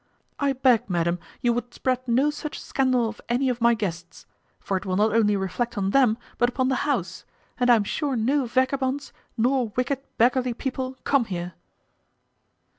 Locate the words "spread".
1.75-2.07